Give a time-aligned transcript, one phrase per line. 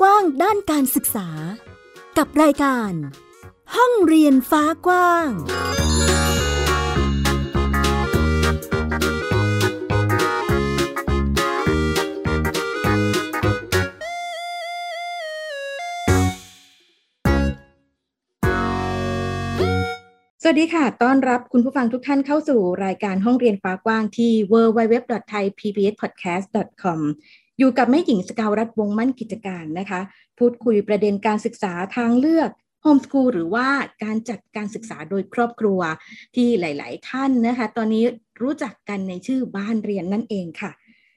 [0.00, 1.28] กว้างด้านการศึกษา
[2.18, 2.92] กับรายการ
[3.76, 5.28] ห้องเรียนฟ้ากว้าง
[20.42, 27.00] สวัสดีค่ะ ต้อนรับคุณผู้ฟังทุกท่านเข้าสู่รายการห้องเรียนฟ้ากว้างที่ www.thaipbspodcast.com
[27.60, 30.00] อยู่กับแม่หญิงสกาวรัฐวงมั่นกิจการนะคะ
[30.38, 32.50] พูดคุยประเด็นการศึกษาทางเลือก
[32.82, 33.68] โฮมสคูลหรือว่า
[34.04, 35.80] การจัดการศึกษาโดยครอบครัว
[36.34, 38.04] ที่หลาย ๆ ท่านนะคะ ตอนนี้
[38.42, 40.70] รู้จักกันในชื่อบ้านเรียนนั่นเองค่ะ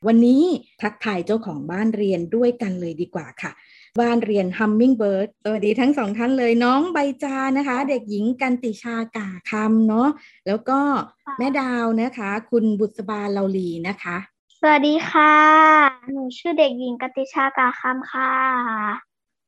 [0.07, 0.43] วันนี้
[0.81, 3.51] ทักทายเจ้าของบ้านเรียนด้วยกันเลยดีกว่าค่ะ
[3.99, 10.09] บ้านเรียน Hummingbird สวัสดีทั้งสองท่านเลยน้องใบจานะคะ เด็กหญิงกันติชากาคำเนาะ
[10.47, 10.79] แล้วก็
[11.37, 14.17] แม่ดาวนะคะ คุณบุษบาเลาลีนะคะ
[14.65, 15.33] สวัสดีค่ะ
[16.11, 18.33] หนูชื่อเด็กหญิงกติชากาคำค่ะ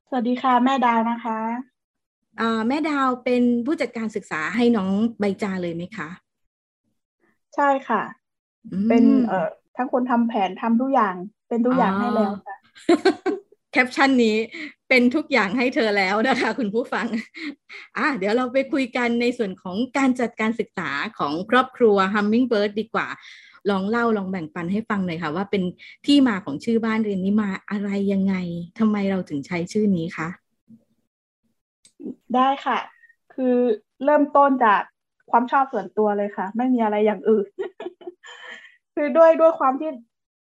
[0.08, 1.40] สวัสดีค่ะ แม่ดาวนะคะ
[2.40, 6.10] อ่าแม่ดาวเป็นผู้จัดการศึกษาให้น้องใบจาเลยไหมคะ
[7.56, 8.02] ใช่ค่ะ
[8.72, 11.16] อืมเป็นเอ่อทั้งคนทำแผนทำทุกอย่าง
[11.48, 12.56] เป็นทุกอย่างให้แล้วค่ะ
[13.72, 14.36] แคปชั่นนี้
[14.90, 17.08] เป็นทุกอย่างให้เธอแล้วนะคะ คุณผู้ฟัง
[17.98, 23.08] อะเดี๋ยวเราไปคุยกันในส่วนของการจัดการศึกษาของครอบครัว Hummingbird ดีกว่า
[23.70, 25.64] ลองเล่าลองแบ่งปันให้ฟังหน่อยค่ะ ว่าเป็น
[26.06, 28.36] ที่มาของชื่อบ้านเรียนนี้มาอะไรยังไง
[28.80, 30.28] ทำไมเราถึงใช้ชื่อนี้คะ
[32.36, 32.78] ได้ค่ะ
[33.34, 33.56] คือ
[34.04, 34.82] เริ่มต้นจาก
[35.32, 37.48] ความชอบส่วนตัวเลยค่ะ ไม่มีอะไรอย่างอื่น
[38.94, 39.90] คือด้วยด้วยความที่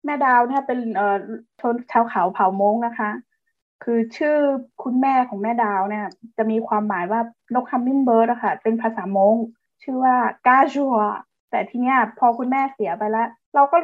[0.06, 1.18] แม่ดาวเนี่ยเป็นเอ่อ
[1.62, 3.10] ชนชาวเขาเผ่ามงนะคะ
[3.84, 4.38] คือชื่อ
[4.84, 6.06] คุณแม่ของแม่ดาวเนี่ย
[6.38, 7.22] จะมีความหมายว่า
[7.56, 9.36] นก hummingbird อะค่ะ เป็นภาษาม้ง
[9.84, 10.16] ชื่อว่า
[10.48, 10.96] กาจัว
[11.54, 13.78] แต่ทีเนี้ยพอคุณแม่เสียไปแล้ว เราก็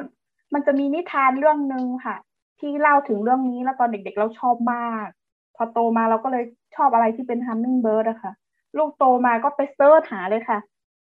[0.54, 2.16] มันจะมีนิทานเรื่องหนึ่งค่ะ
[2.60, 5.08] ที่เล่าถึงเรื่องนี้แล้วตอนเด็กๆเราชอบมาก
[5.56, 6.44] พอโตมาเราก็เลย
[6.76, 8.32] ชอบอะไรที่เป็น hummingbird อะค่ะ
[8.78, 10.60] ลูกโตมาก็ไป search หาเลยค่ะ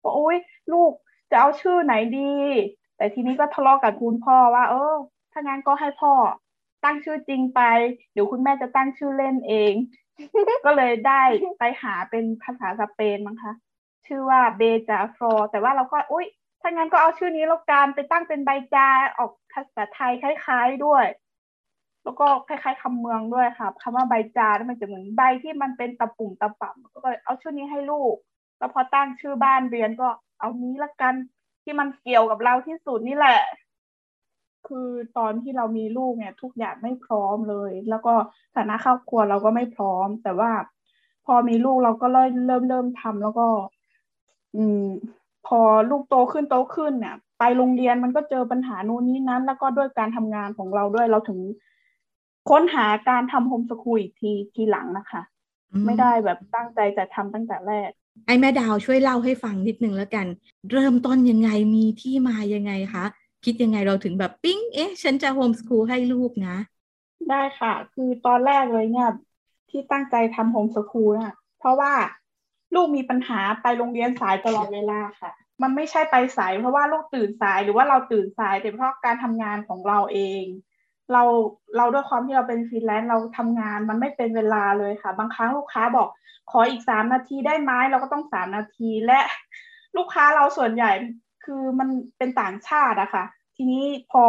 [0.01, 0.37] ว่าโอ๊ย
[0.73, 0.91] ลูก
[1.31, 2.33] จะเอาชื่อไหนดี
[2.97, 4.95] แต่ทีนี้ก็ทะเลาะกับคุณพ่อว่า เออ
[5.31, 6.13] ถ้างั้นก็ให้พ่อ
[6.83, 7.61] ตั้งชื่อจริงไป
[8.13, 9.73] เดี๋ยวคุณแม่จะตั้งชื่อเล่นเอง
[10.65, 11.23] ก็เลยได้
[11.59, 13.53] ไปหาเป็นภาษาสเปนมั้งคะ
[14.07, 16.25] ชื่อว่าเบจาฟรอแต่ว่าเราก็อุ้ย
[16.61, 21.05] ถ้างั้นก็เอาชื่อนี้แล้วกันไปตั้งเป็นใบจาออกภาษาไทยคล้าย ๆด้วย
[22.03, 28.15] แล้วก็คล้ายๆคำเมืองด้วยค่ะคำว่าใบจานมันจะเหมือนใบที่มันเป็นตะปุ่มตะป่ำก็เลยเอาชื่อนี้ให้ลูก
[28.57, 30.07] แล้วพอตั้งชื่อบ้านเรียนก็
[30.39, 31.13] เอานี้ละกัน
[31.63, 33.41] ที่มันเกี่ยวกับเราที่สุดนี่แหละ
[34.67, 38.13] คือตอนที่เรามีลูกเนี่ย ทุกอย่างไม่พร้อมเลย แล้วก็
[38.55, 40.51] ฐานะครอบครัวเราก็ไม่พร้อม แต่ว่า
[41.25, 43.47] พอมีลูกเราก็เริ่มเริ่มเริ่มทำแล้วก็
[44.55, 44.85] อืม
[45.47, 45.59] พอ
[45.89, 51.39] ลูกโตขึ้นโตขึ้นเนี่ยไปโรงเรียนมันก็เจอปัญหานู่นนี่นั้น แล้วก็ด้วยการทำงานของเราด้วยเราถึง
[52.49, 55.21] ค้นหาการทำโฮมสคูลอีกทีทีหลังนะคะ
[55.71, 57.89] อืมไม่ได้แบบตั้งใจจะทำตั้งแต่แรก
[58.27, 60.27] ไอ้แม่ดาวช่วยเล่าให้ฟังนิดนึงแล้วกัน
[60.71, 63.05] เริ่มต้นยังไงมีที่มายังไงคะ
[63.45, 66.57] คิดยังไงเราถึงแบบปิ๊ง เอ๊ะ ฉันจะ homeschool ให้ลูกนะ
[67.29, 69.09] ได้ค่ะ คือตอนแรกเลยเนี่ย
[69.69, 71.93] ที่ตั้งใจทำ homeschool น่ะเพราะว่า
[72.73, 80.43] ลูกมีปัญหาไปโรงเรียนสายตลอดเวลาค่ะ มันไม่ใช่ไปสายเพราะว่าลูกตื่นสายหรือว่าเราตื่นสายแต่เพราะการทำงานของเราเอง
[81.11, 81.23] เรา
[81.77, 86.07] เราด้วยความที่เราเป็นฟรีแลนซ์เราทำงานมันไม่เป็นเวลาเลยค่ะ บางครั้งลูกค้าบอก
[86.51, 89.19] ขออีกสามนาทีได้ไหมเราก็ต้องสามนาทีและ
[89.97, 90.91] ลูกค้าเราส่วนใหญ่
[91.45, 93.23] คือมันเป็นต่างชาติอะค่ะ
[93.55, 94.23] ทีนี้พอ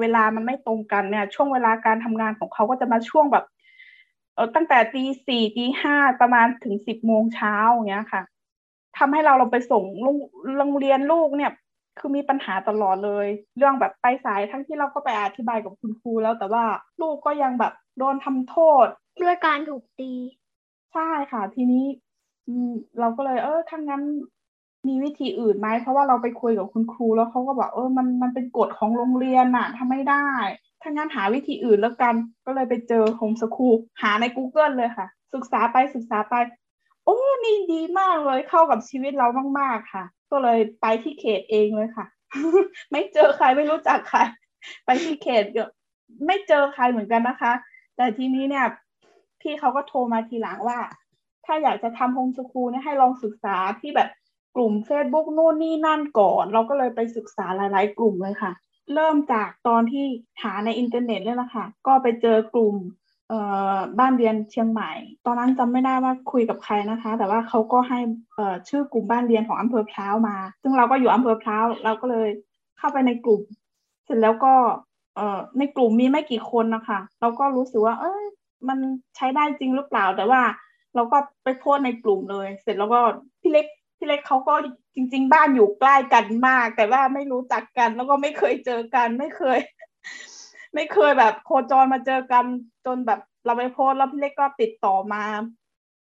[0.00, 3.44] เวลามันไม่ตรงกันเนี่ย ช่วงเวลาการทำงานของเขาก็จะมาช่วงแบบ
[4.34, 8.22] เออตั้งแต่ตีสี่ตีห้าประมาณถึงสิบโมงเช้าอย่างเงี้ยค่ะ
[8.98, 10.16] ทำให้เราเราไปส่งโรง
[10.58, 11.52] โรงเรียนลูกเนี่ย
[11.98, 16.64] คือมีปัญหาตลอดเลย เรื่องแบบไปสายทั้งที่เราก็ไปอธิบายกับคุณครูแล้วแต่ว่า
[17.00, 18.86] ลูกก็ยังแบบโดนทำโทษ
[19.22, 20.12] ด้วยการถูกตี
[20.92, 21.84] ใช่ค่ะ ทีนี้
[22.46, 22.70] อืม
[23.00, 24.02] เราก็เลย เออถ้างั้น
[24.88, 30.28] มีวิธีอื่นไหมเพราะว่าเราไปคุยกับคุณครูแล้วเขาก็บอกเออมันมันเป็นกฎของโรงเรียนน่ะทำไม่ได้
[30.86, 32.14] ถ้างั้นหาวิธีอื่นแล้วกัน
[32.46, 36.34] ก็เลยไปเจอโฮมสคูลหาใน Google เลยค่ะ ศึกษาไปศึกษาไป
[37.04, 39.28] โอ้นี่ดีมากเลยเข้ากับชีวิตเรา
[39.58, 42.06] มาก ๆ ค่ะ ก็เลยไปที่เขตเองเลยค่ะ
[42.92, 44.20] ไม่เจอใครไม่รู้จักใคร
[44.84, 45.44] ไปที่เขต
[46.26, 47.52] ไม่เจอใครเหมือนกันนะคะ
[47.96, 48.66] แต่ทีนี้เนี่ย
[49.40, 50.80] พี่เขาก็โทรมาทีหลังว่า
[51.46, 54.08] ถ้าอยากจะทำโฮมสคูลเนี่ยให้ลองศึกษาที่แบบ
[54.56, 58.52] กลุ่ม Facebook นู่นนี่นั่นก่อน เราก็เลยไปศึกษาหลาย ๆ กลุ่มเลยค่ะ
[58.94, 60.04] เริ่มจากตอนที่
[60.42, 62.76] หาในอินเทอร์เน็ตเนี่ยแหละค่ะ ก็ไปเจอกลุ่ม
[63.28, 63.40] เอ่
[63.74, 64.90] อบ้านเรียนเชียงใหม่
[65.26, 67.98] ตอนนั้นจำไม่ได้ว่าคุยกับใครนะคะ แต่ว่าเขาก็ให้
[68.34, 72.28] เอ่อชื่อกลุ่มบ้านเรียนของอำเภอพร้าวมา ซึ่งเราก็อยู่อำเภอพร้าวเราก็เลย
[72.78, 73.42] เข้าไปในกลุ่ม
[74.04, 74.54] เสร็จแล้วก็
[75.16, 78.24] เอ่อในกลุ่มมีไม่กี่คนนะคะเราก็รู้สึกว่า เอ้ย
[78.68, 78.78] มัน
[79.16, 80.42] ใช้ได้จริงหรือเปล่า แต่ว่า
[80.94, 83.00] เราก็ไปโพสในกลุ่มเลย เสร็จแล้วก็
[83.40, 83.66] พี่เล็ก
[84.04, 84.54] พี่เล็กเขาก็
[84.94, 89.58] จริง ๆ บ้านอยู่ใกล้กันมาก แต่ว่าไม่รู้จักกัน แล้วก็ไม่เคยเจอกัน ไม่เคย
[90.74, 92.44] ไม่เคยแบบโคจรมาเจอกัน
[92.86, 95.24] จนแบบเราไปโพสแล้วพี่เล็กก็ติดต่อมา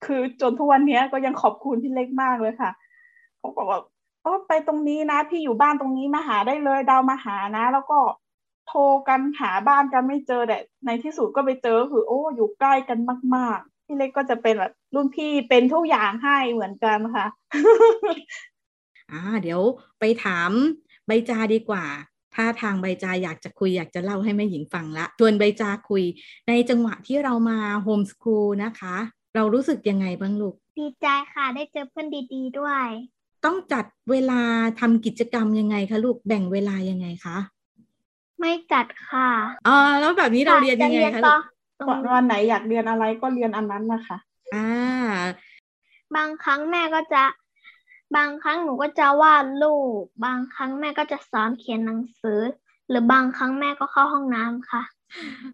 [0.06, 2.70] คือจนทุกวันนี้ก็ยังขอบคุณพี่เล็กมากเลยค่ะ
[3.38, 3.80] เขาบอกว่า
[4.24, 7.98] ก็ไปตรงนี้นะพี่อยู่บ้านตรงนี้มาหาได้เลยดาวมาหานะ แล้วก็
[8.68, 12.98] โทรกันหาบ้านกันไม่เจอแต่ในที่สุดก็ไปเจอคือ โอ้ อยู่ใกล้กัน
[13.36, 17.26] มาก พี่เล็กก็จะเป็นแบบรุ่นพี่เป็นทุกอย่างให้เหมือนกันค่ะ
[19.12, 19.60] อ่าเดี๋ยว
[20.00, 20.50] ไปถาม
[21.06, 21.84] ใบจาดีกว่า
[22.34, 26.04] ถ้าทางใบจาอยากจะคุยอยากจะเล่าให้แม่หญิงฟังละชวนใบจาคุย
[26.48, 28.96] ในจังหวะที่เรามาโฮมสคูลนะคะ
[29.34, 32.86] เรารู้สึกยังไงบ้างลูก ดีใจค่ะได้เจอเพื่อนดีๆด้วย
[33.44, 34.42] ต้องจัดเวลา
[34.80, 37.36] ทำกิจกรรมยังไงคะลูกแบ่งเวลายังไงคะ
[38.40, 39.30] ไม่จัดค่ะ
[39.66, 41.36] อ๋อแล้วแบบนี้เราเรียนยังไงคะ
[42.12, 44.16] วันไหนอยากเรียนอะไรก็เรียนอันนั้นนะคะ
[44.54, 44.68] อ่า
[46.16, 47.24] บางครั้งแม่ก็จะ
[48.16, 52.40] บางครั้งหนูก็จะวาดรูปบางครั้งแม่ก็จะสอนเขียนหนังสือ
[52.88, 54.82] หรือบางครั้งแม่ก็เข้าห้องน้ำค่ะ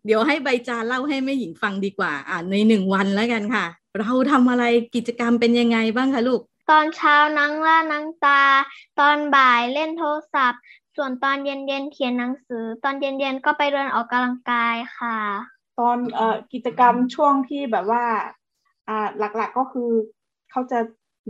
[0.04, 3.66] เดี๋ยวให้ใบจาเล่าให้แม่หญิงฟังดีกว่า อ่าในหนึ่งวันแล้วกันค่ะ
[3.98, 4.64] เราทำอะไร
[4.94, 6.40] กิจกรรมเป็นยังไงบ้างคะลูก
[6.70, 8.42] ตอนเช้านั่งล่านั่งตา
[9.00, 10.62] ตอนบ่ายเล่นโทรศัพท์
[10.96, 15.18] ส่วนตอนเย็นๆเขียนหนังสือ ตอนเย็นๆก็ไปเดินออกกำลังกายค่ะ
[15.82, 18.04] ตอนเอ่อกิจกรรมช่วงที่แบบว่า
[18.88, 19.90] อ่าหลักๆก็คือ
[20.50, 20.78] เขาจะ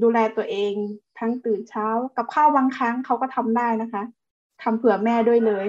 [0.03, 0.73] ดูแลตัวเอง
[1.19, 4.03] ทั้งตื่นเช้ากับข้าวบางครั้งเขาก็ทำได้นะคะ
[4.63, 5.67] ทำเผื่อแม่ด้วยเลย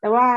[0.00, 0.28] แต่ว่า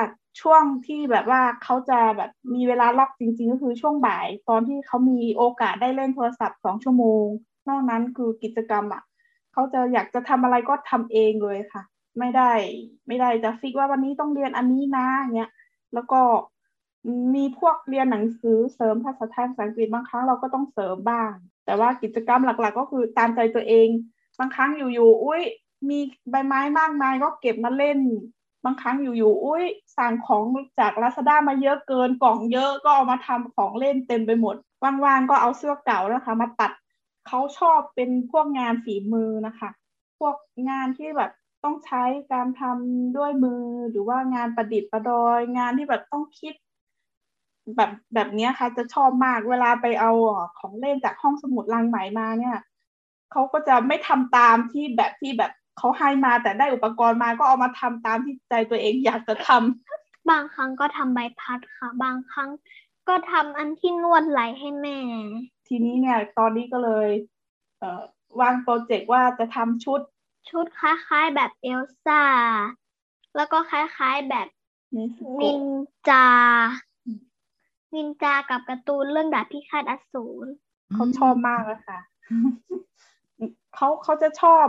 [0.41, 7.25] ช่วงที่แบบว่าเขาจะแบบมีเวลาล็อกจริง ๆ ก็คือช่วงบ่าย ตอนที่เขามีโอกาสได้เล่นโทรศัพท์สองชั่วโมง
[7.69, 9.03] นอกนั้นคือกิจกรรมอะ
[9.53, 11.83] เขาจะอยากจะทำอะไรก็ทำเองเลยค่ะ
[12.19, 12.51] ไม่ได้
[13.07, 15.05] ไม่ได้จะฟิกว่าวันนี้ต้องเรียนอันนี้นะ
[15.35, 15.51] เงี้ย
[15.93, 16.19] แล้วก็
[17.35, 21.31] มีพวกเรียนหนังสือเสริมภาษาไทยภาษาอังกฤษบางครั้งเราก็ต้องเสริมบ้าง
[21.65, 23.87] แต่ว่ากิจกรรมหลัก ๆ ก็คือตามใจตัวเอง
[24.39, 25.41] บางครั้งอยู่ๆอุ้ย
[25.89, 25.99] มี
[26.31, 27.99] ใบไม้มากมายก็เก็บมาเล่น
[28.65, 29.65] บางครั้งอยู่ๆอุ้ย
[29.97, 30.43] สั่งของ
[30.79, 36.71] จากลาซาด้ามาเยอะเกินกล่องเยอะก็เอามาทำของเล่นเต็มไปหมดว่างๆก็เอาเสื้อเก่านะคะ มาตัด
[37.27, 39.69] เขาชอบเป็นพวกงานฝีมือนะคะ
[40.19, 40.35] พวก
[40.69, 41.31] งานที่แบบ
[41.63, 42.03] ต้องใช้
[42.33, 46.53] การทำด้วยมือหรือว่างานประดิษฐ์ประดอย งานที่แบบต้องคิด
[47.75, 50.11] แบบแบบนี้ค่ะ จะชอบมากเวลาไปเอา
[50.59, 52.57] ของเล่นจากห้องสมุดลังไหมมาเนี่ย
[53.31, 62.49] เขาก็จะไม่ทำตามที่แบบที่แบบเขาให้มาแต่ได้อุปกรณ์มาก็เอามาทำตามที่ใจตัวเองอยากจะทำบางครั้งก็ทำใบพัดค่ะ บางครั้ง
[63.09, 64.99] ก็ทำอันที่นวดไหลให้แม่
[65.67, 67.09] ทีนี้เนี่ย ตอนนี้ก็เลย
[67.79, 68.01] เอ่อ
[68.41, 69.99] วางโปรเจกต์ว่าจะทำชุด
[70.49, 72.23] ชุดคล้าย ๆ แบบเอลซ่า
[73.35, 74.47] แล้วก็คล้าย ๆแบบ
[75.41, 75.63] นิน
[76.09, 76.27] จา
[77.95, 80.47] นินจากับการ์ตูนเรื่องดาบพิฆาตอสูร
[80.93, 81.99] เขาชอบมากเลยค่ะ
[83.75, 84.65] เขาเขาจะชอบ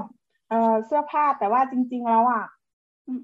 [0.49, 2.45] เอ่อเสื้อผ้าแต่ว่าจริง ๆ แล้วอะ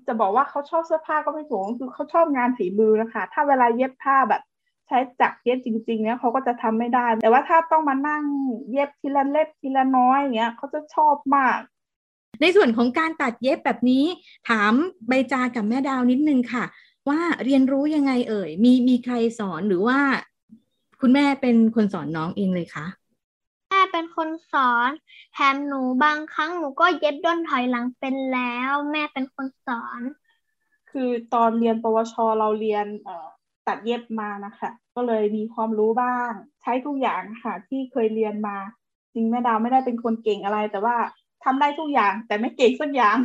[0.06, 4.42] จะบอกว่าเขาชอบเสื้อผ้าก็ไม่ถูกคือเขาชอบงานฝีมือนะคะถ้าเวลาเย็บผ้าแบบ
[4.86, 8.22] ใช้จักรเย็บจริงๆเนี้ยเขาก็จะทำไม่ได้ แต่ว่าถ้าต้องมานั่ง
[8.70, 11.58] เย็บทีละเล็บทีละน้อยอย่างเงี้ยเขาจะชอบมาก
[12.40, 14.04] ในส่วนของการตัดเย็บแบบนี้
[14.48, 14.72] ถาม
[15.08, 16.64] ใบจากับแม่ดาวนิดนึงค่ะ
[17.10, 19.98] ว่าเรียนรู้ยังไงเอ่ย มีมีใครสอนหรือว่า
[21.00, 22.86] คุณแม่เป็นคนสอนน้องเองเลยคะ
[23.70, 24.90] แม่เป็นคนสอน
[25.32, 30.00] แถมหนูบางครั้งหนูก็เย็บด้นถอยหลังเป็นแล้ว แม่เป็นคนสอน
[30.90, 33.28] คือตอนเรียนปวชเราเรียนเอ่อ
[33.66, 36.30] ตัดเย็บมานะคะ ก็เลยมีความรู้บ้าง
[36.62, 38.56] ใช้ทุกอย่างค่ะ ที่เคยเรียนมา
[39.14, 40.96] จริงแม่ดาวไม่ได้เป็นคนเก่งอะไร แต่ว่า
[41.44, 43.16] ทำได้ทุกอย่างแต่ไม่เก่งสักอย่าง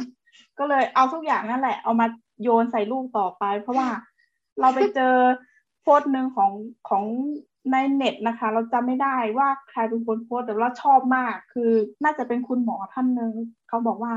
[0.60, 2.08] ก็เลยเอาทุกอย่างนั่นแหละ เอามา
[2.42, 3.90] โยนใส่ลูกต่อไป เพราะว่า
[4.60, 5.16] เราไปเจอ
[5.82, 6.52] โพสต์หนึ่งของ
[6.90, 7.04] ของ
[7.72, 11.72] ในเน็ตนะคะ เราจำไม่ได้ว่าใครเป็นคนโพสต์แต่เราชอบมาก คือ
[12.04, 13.34] น่าจะเป็นคุณหมอท่านหนึ่ง
[13.70, 14.14] เขาบอกว่า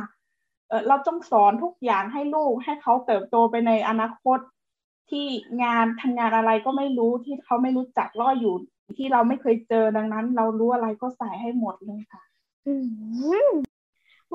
[0.69, 4.39] เออเราต้องสอนทุกอย่างให้ลูกให้เขาเติบโตไปในอนาคต
[5.11, 5.27] ที่
[5.63, 8.55] งานทำงานอะไรก็ไม่รู้ที่เขาไม่รู้จักล่ออยู่
[8.99, 12.23] ที่เราไม่เคยเจอดังนั้น เรารู้อะไรก็ใส่ให้หมดเลยค่ะ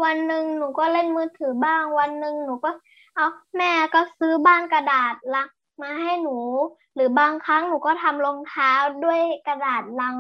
[0.04, 2.70] วันหนึ่งหนูก็เล่นมือถือบ้าง วันหนึ่งหนูก็
[3.16, 3.28] เอา
[3.58, 5.48] แม่ก็ซื้อบ้านกระดาษลัง
[5.82, 6.38] มาให้หนู
[6.96, 8.72] หรือบางครั้งหนูก็ทำรองเท้า
[9.04, 10.18] ด้วยกระดาษลัง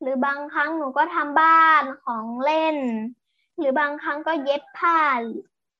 [0.00, 2.76] หรือบางครั้งหนูก็ทำบ้านของเล่น
[3.58, 4.98] หรือบางครั้งก็เย็บผ้า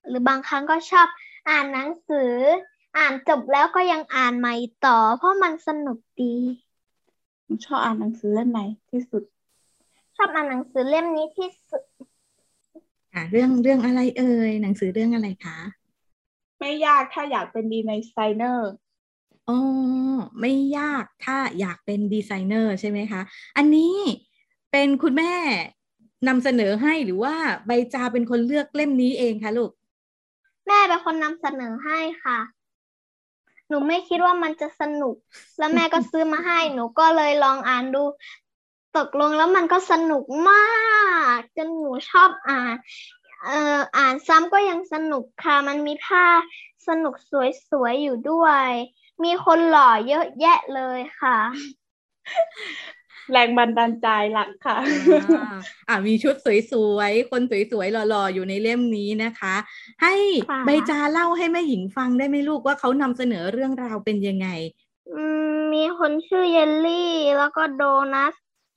[0.09, 1.09] หรือบางครั้งก็ชอบ
[1.49, 2.33] อ่านหนังสือ
[2.99, 4.55] อ่านจบแล้วก็ยังอ่านใหม่
[4.87, 6.35] ต่อ เพราะมันสนุกดี
[7.67, 9.23] ชอบอ่านหนังสือเล่มไหนที่สุด
[10.17, 11.83] ชอบอ่านหนังสือเล่มนี้ที่สุด
[13.13, 15.59] ค่ะเรื่องเรื่องอะไรเอ่ยหนังสือเรื่องอะไรคะ
[16.61, 18.71] ไม่ยากถ้าอยากเป็นดีในไซเนอร์
[19.49, 19.59] อ๋อ
[20.41, 23.21] ไม่ยากถ้าอยากเป็นดีไซเนอร์ใช่ไหมคะ
[23.57, 23.95] อันนี้
[24.73, 25.35] เป็นคุณแม่
[26.29, 27.35] นำเสนอให้หรือว่า
[27.67, 29.71] ใบจาเป็นคนเลือกเล่มนี้เองคะลูก
[30.67, 32.39] แม่เป็นคนนำเสนอให้ค่ะ
[33.69, 35.17] หนูไม่คิดว่ามันจะสนุก
[35.59, 38.03] แล้วแม่ก็ซื้อมาให้ หนูก็เลยลองอ่านดู
[38.97, 40.61] ตกลงแล้วมันก็สนุกมา
[41.37, 42.75] ก จนหนูชอบอ่าน
[43.45, 46.41] เอ่ออ่านซ้ำก็ยังสนุกค่ะ มันมีภาพ
[46.89, 47.15] สนุก
[47.71, 48.69] สวยๆอยู่ด้วย
[49.25, 51.39] มีคนหล่อเยอะแยะเลยค่ะ
[53.33, 54.77] แรงบันดาลใจหลักค่ะ
[55.37, 57.43] อ่าอ่ามีชุดสวยๆ คน
[57.73, 59.55] สวยๆ หล่อๆ อยู่ในเล่มนี้นะคะ
[60.03, 60.15] ให้
[60.51, 64.49] ค่ะใบจาเล่าให้แม่หญิงฟังได้ไหมลูกว่าเขานำเสนอเรื่องราวเป็นยังไง
[65.13, 67.83] อืมมีคนชื่อเยลลี่ แล้วก็โด
[68.15, 68.35] นัท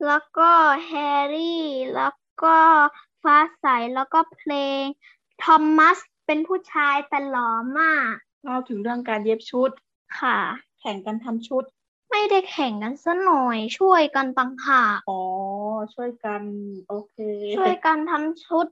[0.07, 0.49] แล้วก็
[0.85, 1.63] แฮร์รี่
[1.95, 2.57] แล้วก็
[3.23, 3.65] ฟ้าใส
[3.95, 4.83] แล้วก็เพลง
[5.43, 7.49] ทอมมัสเป็นผู้ชายแต่หล่อ
[7.79, 8.13] มาก
[8.43, 9.71] เล่าถึงเรื่องการเย็บชุด
[10.19, 10.37] ค่ะ
[10.79, 11.63] แข่งกันทำชุด
[12.11, 15.21] ไม่ได้แข่งกันซะหน่อย ช่วยกันต่างหากอ๋อ
[15.93, 16.41] ช่วยกัน
[16.87, 17.15] โอเค
[17.57, 18.65] ช่วยกันทำชุด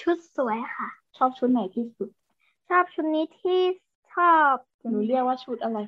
[0.00, 2.08] ชุดสวยค่ะ ชอบชุดไหนที่สุด
[2.68, 3.60] ชอบชุดนี้ที่
[4.14, 4.52] ชอบ
[4.90, 5.78] หนูเรียกว่าชุดอะไร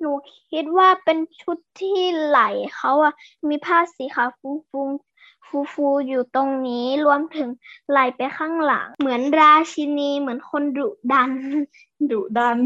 [0.00, 0.10] หนู
[0.50, 3.14] คิดว่าเป็นชุดที่ไหล่เขาอะ
[3.48, 4.88] มีผ้าสีขาวฟุ้งฟุ้ง
[5.52, 7.48] ฟูฟูๆอยู่ตรงนี้รวมถึง
[7.90, 11.30] ไหล่ไปข้างหลัง เหมือนราชินีเหมือนคนดุดัน
[12.10, 12.58] ดุดัน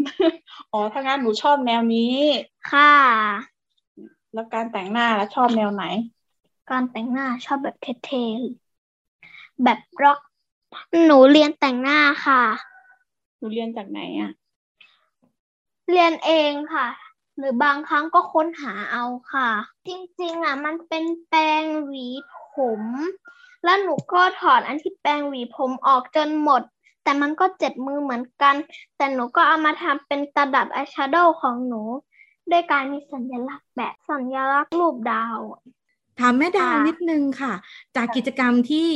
[0.73, 2.15] อ๋อถ้างั้นหนูชอบแนวนี้
[2.71, 2.95] ค่ะ
[4.35, 5.85] แล้วการแต่งหน้าแล้วชอบแนวไหน
[6.71, 10.21] การแต่งหน้าชอบแบบเท่ๆแบบร็อก
[11.05, 12.43] หนูเรียนแต่งหน้าค่ะ
[13.39, 14.31] หนูเรียนจากไหนอะ
[15.91, 16.89] เรียนเองค่ะ
[17.37, 19.51] หรือบางครั้งก็ค้นหาเอาค่ะ
[19.87, 19.91] จ
[20.21, 22.36] ริงๆอะ มันเป็นแปรงหวีผ
[22.79, 22.81] ม
[23.65, 26.63] แล้วหนูก็ถอดอันที่แปรงหวีผมออกจนหมด
[27.03, 28.55] แต่มันก็เจ็บมือเหมือนกัน
[28.97, 31.83] แต่หนูก็เอามาทำเป็นตะดับอายแชโดว์ของหนู
[32.51, 35.39] ด้วยการมีสัญลักษณ์แบบสัญลักษณ์รูปดาว
[36.21, 37.53] ถามแม่ดาวค่ะนิดนึงค่ะ
[37.97, 38.89] จากกิจกรรมที่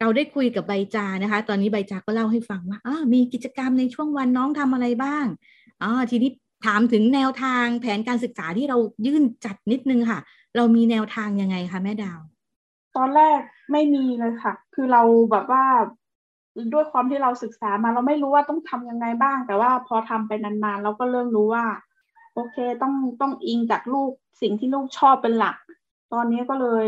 [0.00, 5.26] เราได้คุยกับใบจานะคะ ตอนนี้ใบจาก็เล่าให้ฟังว่าอ่ามีกิจกรรมในช่วงวันน้องทำอะไรบ้าง
[5.82, 6.30] อ่าทีนี้
[6.66, 10.20] ถามถึงแนวทางแผนการศึกษาที่เรายื่นจัดนิดนึงค่ะ
[10.56, 12.20] เรามีแนวทางยังไงคะแม่ดาว
[12.96, 13.40] ตอนแรก
[13.72, 15.64] ไม่มีเลยค่ะ คือเราแบบว่า
[16.72, 21.64] ด้วยความที่เราศึกษามาเราไม่รู้ว่าต้องทำยังไงบ้าง แต่ว่าพอทำไปนานๆ เราก็เริ่มรู้ว่า
[22.34, 24.10] โอเคต้องต้องอิงจากลูก
[24.42, 25.56] สิ่งที่ลูกชอบเป็นหลัก
[26.12, 26.86] ตอนนี้ก็เลย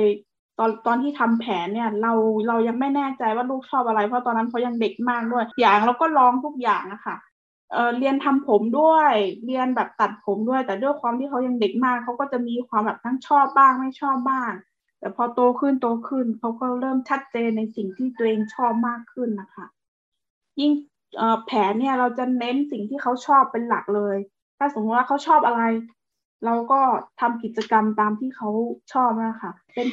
[0.58, 2.12] ตอนตอนที่ทำแผนเนี่ย เรา
[2.48, 7.16] เรายังไม่แน่ใจว่าลูกชอบอะไร เพราะตอนนั้นเขายังเด็กมากด้วย อย่างเราก็ลองทุกอย่างอะค่ะ
[7.72, 9.12] เออเรียนทำผมด้วย
[9.46, 14.52] เรียนแบบตัดผมด้วย แต่ด้วยความที่เขายังเด็กมากเขาก็จะมีความแบบทั้งชอบบ้างไม่ชอบบ้าง
[15.02, 19.66] แต่พอโตขึ้นโตขึ้นเขาก็เริ่มชัดเจนในสิ่งที่ตัวเองชอบมากขึ้นนะคะ
[20.60, 20.72] ยิ่ง
[21.16, 24.16] เอ่อแผนเนี่ยเราจะเน้นสิ่งที่เขาชอบเป็นหลักเลย
[24.58, 25.62] ถ้าสมมติว่าเขาชอบอะไร
[26.44, 26.80] เราก็
[27.20, 28.50] ทำกิจกรรมตามที่เขา
[28.92, 29.86] ชอบนะคะเป็น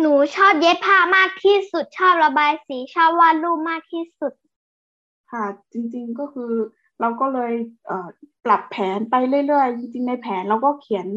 [0.00, 4.32] หนูชอบเย็บผ้ามากที่สุดชอบระบายสีชอบวาดรูปมากที่สุด
[5.32, 6.52] ค่ะ จริงๆก็คือ
[7.00, 7.52] เราก็เลย
[7.86, 8.08] เอ่อ
[8.44, 9.14] ปรับแผนไป
[9.46, 11.08] เรื่อยๆ จริงๆในแผนเราก็เขียน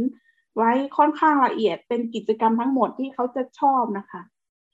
[0.55, 4.21] ไว้ค่อนข้างละเอียดเป็นกิจกรรมทั้งหมดที่เขาจะชอบนะคะ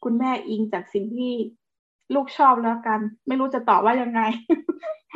[0.04, 1.34] คุณแม่อิงจากสิ่งที่
[2.14, 4.22] ลูกชอบแล้วกัน ไม่รู้จะตอบว่ายังไง
[5.12, 5.16] แถ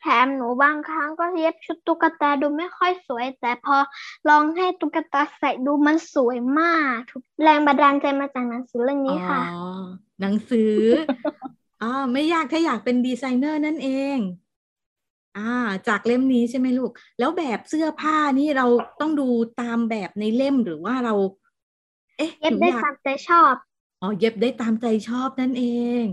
[0.00, 3.76] แถมหนูบางครั้งก็เย็บชุดตุ๊กตาดูไม่ค่อยสวย แต่พอ
[4.28, 9.70] ลองให้ตุ๊กตาใส่ดูมันสวยมากทุกแรงบันดาลใจมาจากหนังสือเรื่องนี้ค่ะอ๋อ
[10.20, 10.74] หนังสือ
[11.82, 14.18] อ๋อไม่ยากถ้าอยากเป็นดีไซเนอร์นั่นเอง
[15.34, 15.40] อ่า
[15.86, 18.64] จากเล่มนี้ใช่ไหมลูก แล้วแบบเสื้อผ้านี่เรา
[19.00, 19.22] ต้องดู
[19.56, 21.12] ตามแบบในเล่มหรือว่าเรา
[22.16, 23.54] เอ๊ะเย็บหนูได้อยากตามใจชอบ
[24.00, 25.62] อ๋อ เย็บได้ตามใจชอบนั่นเอ
[26.02, 26.04] ง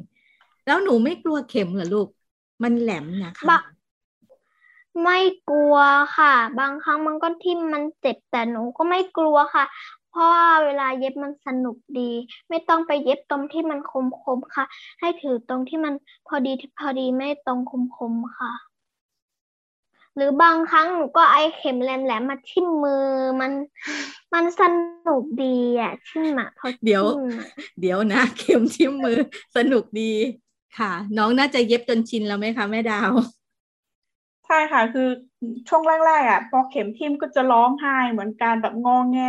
[0.66, 2.08] แล้วหนูไม่กลัวเข็มเหรอลูก
[2.64, 3.58] มันแหลมนะคะบะ
[5.04, 5.18] ไม่
[5.50, 5.76] กลัว
[6.18, 9.66] ค่ะ บางครั้งมันก็ทิ่มมันเจ็บแต่หนูก็ไม่กลัวค่ะ
[10.10, 12.12] เพราะว่าเวลาเย็บมันสนุกดี
[12.50, 13.92] ไม่ต้องไปเย็บตรงที่มันค
[14.38, 14.66] มๆค่ะ
[15.00, 15.94] ให้ถือตรงที่มัน
[16.28, 18.69] พอดีพอดีไม่ตรงคมๆค่ะ
[20.16, 23.06] หรือบางครั้งหนูก็ไอเข็มแหลมๆมาทิ่มมือ
[23.42, 23.52] มัน
[24.34, 24.62] มันส
[25.08, 27.48] นุกดีอะทิ่มอะพอเดี๋ยวทิ่มอะ
[27.82, 29.18] เดี๋ยวนะ เข็มทิ่มมือ
[29.58, 30.12] สนุกดี
[30.78, 33.12] ค่ะ น้องน่าจะเย็บจนชินแล้วไหมคะแม่ดาว
[34.46, 35.10] ใช่ค่ะ คือ
[35.70, 39.20] ช่วงแรกๆอะพอเข็มทิ่มก็จะร้องไห้เหมือนกันแบบงอแง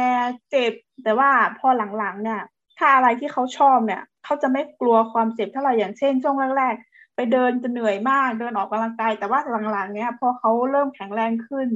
[0.51, 0.73] เจ็บ
[1.03, 1.69] แต่ว่าพอ
[1.99, 2.43] หลังๆเนี่ย
[2.79, 9.41] ถ้าอะไรที่เขาชอบเนี่ย เขาจะไม่กลัวความเจ็บเท่าไหร่อย่างเช่นช่วงแรกๆ ไปเดินจะเหนื่อยมากเดินออกกำลังกายแต่ว่า
[9.73, 11.69] หลังๆเนี่ยพอเขาเริ่มแข็งแรงขึ้น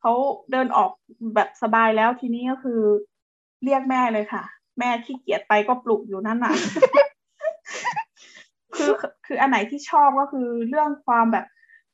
[0.00, 0.12] เขา
[0.52, 0.90] เดินออก
[1.34, 2.80] แบบสบายแล้วทีนี้ก็คือ
[3.64, 4.42] เรียกแม่เลยค่ะ
[4.78, 6.54] แม่ขี้เกียจไปก็ปลุกอยู่นั่นน่ะ
[8.74, 8.90] คือ
[9.26, 11.46] คืออันไหนที่ชอบก็คือเรื่องความแบบ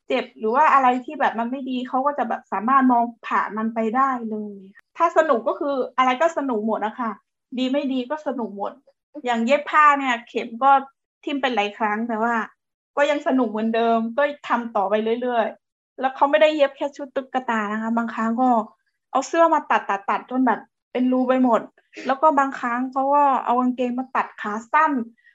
[0.08, 4.54] เจ็บหรือว่าอะไรที่แบบมันไม่ดีเขาก็จะแบบสามารถมองผ่านมันไปได้เลย
[4.96, 7.10] ถ้าสนุกก็คืออะไรก็สนุกหมดนะคะ
[7.58, 8.72] ดีไม่ดีก็สนุกหมด
[9.24, 10.70] อย่างเย็บผ้าเนี่ย เข็มก็
[11.24, 12.34] ทิ่มเป็นหลายครั้งแต่ว่า
[13.00, 18.50] ก็ยังสนุกเหมือนเดิม ก็ทำต่อไปเรื่อยๆ แล้วเขาไม่ได้เย็บแค่ชุดตุ๊กตานะคะ บางครั้งก็
[19.10, 20.60] เอาเสื้อมาตัดตัดตัดจนแบบ
[20.92, 21.60] เป็นรูไปหมด
[22.06, 24.92] แล้วก็บางครั้งเขาก็เอากางเกงมาตัดขาสั้น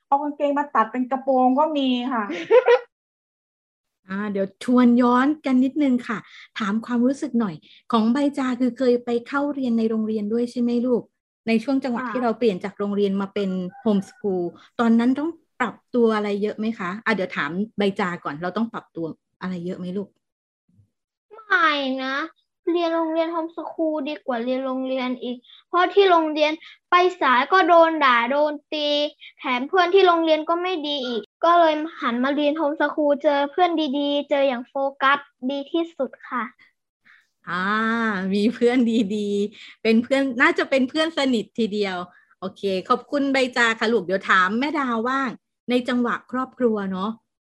[0.08, 2.24] เอากางเกงมาตัดเป็นกระโปรงก็มีค่ะ
[4.10, 6.18] อ่าเดี๋ยวชวนย้อนกันนิดนึงค่ะ
[6.60, 7.56] ถามความรู้สึกหน่อย
[7.92, 11.04] ของใบจาคือเคยไปเข้าเรียนในโรงเรียนด้วยใช่ไหมลูก
[11.48, 13.50] ในช่วงจังหวะที่เราเปลี่ยนจากโรงเรียนมาเป็น
[13.82, 14.44] โฮมสกูล
[14.80, 15.30] ตอนนั้นต้อง
[15.60, 19.06] ปรับตัวอะไรเยอะไหมคะอะเดี๋ยวถามใบจาก่อนเราต้องปรับตัว
[19.42, 20.10] อะไรเยอะไหมลูก
[21.48, 21.70] ไม่
[22.04, 22.16] นะ
[22.72, 26.52] เรียนโรงเรียนโฮมสคูลดีกว่าเรียนโรงเรียนอีก เพราะที่โรงเรียน
[26.90, 28.90] ไปสายก็โดนด่าโดนตี
[29.40, 35.20] แถมเพื่อนที่โรงเรียนก็ไม่ดีอีก ก็เลยหันมาเรียนโฮมสคูลเจอเพื่อนดีๆ เจออย่างโฟกัส
[35.50, 36.44] ดีที่สุดค่ะ
[37.48, 37.64] อ่า
[38.34, 38.78] มีเพื่อน
[39.16, 41.98] ดีๆ เป็นเพื่อนน่าจะเป็นเพื่อนสนิททีเดียว
[42.40, 45.32] โอเค ขอบคุณใบจาค่ะลูกเดี๋ยวถามแม่ดาวว่าง
[45.70, 47.10] ในจังหวะครอบครัวเนาะ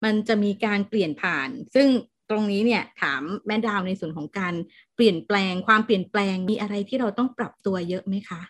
[0.03, 1.87] มันจะมีการเปลี่ยนผ่าน ซึ่ง
[2.29, 4.53] ตรงนี้เนี่ยถามแม่ดาวในส่วนของการ
[4.95, 8.41] เปลี่ยนแปลงความเปลี่ยนแปลงมีอะไรที่เราต้องปรับตัวเยอะไหมคะ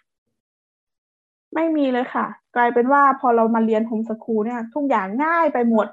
[1.55, 2.25] ไม่มีเลยค่ะ
[2.55, 5.87] กลายเป็นว่าพอเรามาเรียนโฮมสคูลเนี่ยทุกอย่างง่ายไปหมด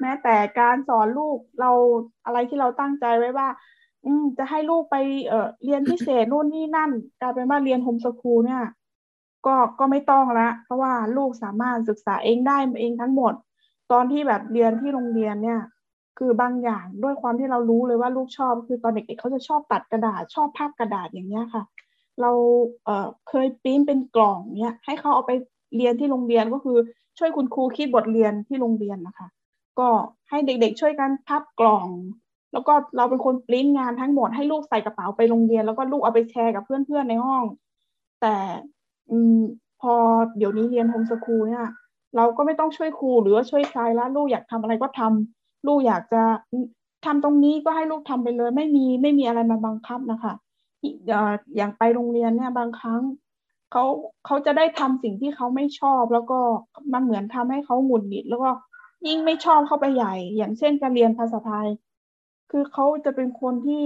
[0.00, 1.70] แม้แต่การสอนลูกเรา
[2.24, 3.48] อะไรที่เราตั้งใจไว้ว่า
[4.04, 4.96] อืจะให้ลูกไป
[5.28, 6.90] เออเรียนพิเศษนู่นนี่นั่น
[7.20, 8.62] กลายเป็นว่าเรียนโฮมสคูลเนี่ย
[9.46, 13.34] ก็ก็ไม่ต้องละเพราะว่าลูกสามารถศึกษาเองได้เองทั้งหมด
[13.92, 15.60] ตอนที่แบบเรียนที่โรงเรียนเนี่ย
[16.18, 21.62] คือบางอย่างด้วยความที่เรารู้เลยว่าลูกชอบ คือตอนเด็กๆเขาจะชอบตัดกระดาษชอบภาพกระดาษอย่างเงี้ยค่ะ
[22.20, 22.30] เรา
[22.84, 25.32] เอ่อเคยปริ้นเป็นกล่องเนี้ยให้เขาเอาไป
[25.76, 26.76] เรียนที่โรงเรียนก็คือ
[27.18, 29.28] ช่วยคุณครูคิดบทเรียนที่โรงเรียนนะคะ
[29.78, 29.88] ก็
[30.30, 31.88] ให้เด็กๆช่วยกันพับกล่อง
[32.52, 37.44] แล้วก็เราเป็นคนปริ้นงานทั้งหมดให้ลูกใส่กระเป๋าไปโรงเรียน แล้วก็ลูกเอาไปแชร์กับเพื่อนๆในห้อง
[38.20, 38.34] แต่
[39.80, 39.94] พอ
[40.36, 41.66] เดี๋ยวนี้เรียนโฮมสคูลเนี่ย
[42.16, 46.22] เราก็ไม่ต้องช่วยครูหรือว่าช่วยใครแล้วลูกอยากทำอะไรก็ทำลูกอยากจะ
[47.04, 50.34] ทำตรงนี้ก็ให้ลูกทำไปเลย ไม่มีไม่มีอะไรมาบังคับนะคะ
[51.56, 53.02] อย่างไปโรงเรียนเนี่ยบางครั้ง
[53.72, 53.84] เขา
[54.26, 56.38] เขาจะได้ทำสิ่งที่เขาไม่ชอบ แล้วก็
[56.92, 58.50] มันเหมือนทำให้เขาหงุดหงิด แล้วก็
[59.06, 61.68] ยิ่งไม่ชอบเข้าไปใหญ่ อย่างเช่นการเรียนภาษาไทย
[62.50, 63.84] คือเขาจะเป็นคนที่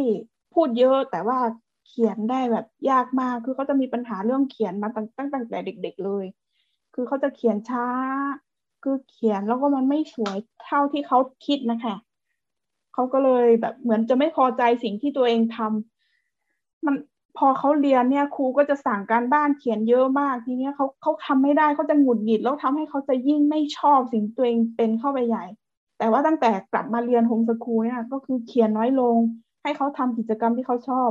[0.54, 1.38] พูดเยอะแต่ว่า
[1.86, 6.26] เขียนได้แบบยากมาก คือเขาจะมีปัญหาเรื่องเขียนมาตั้งตั้งแต่เด็ก ๆเลย
[6.94, 7.86] คือเขาจะเขียนช้า
[8.82, 11.94] คือเขียนแล้วก็มันไม่สวยเท่าที่เขาคิดนะคะ
[12.94, 16.94] เขาก็เลยแบบเหมือนจะไม่พอใจสิ่งที่ตัวเองทำมัน
[17.38, 25.44] พอเขาเรียนเนี่ยครูก็จะสั่งการบ้านเขียนเยอะมากทีเนี้ยเขาเขาทำไม่ได้เขาจะหงุดหงิดแล้วทำให้เขาจะยิ่งไม่ชอบสิ่งตัวเองเป็นเข้าไปใหญ่
[25.98, 29.16] แต่ว่าตั้งแต่กลับมาเรียนโฮมสคูลเนี่ยก็คือเขียนน้อยลง
[29.62, 31.10] ให้เขาทำกิจกรรมที่เขาชอบ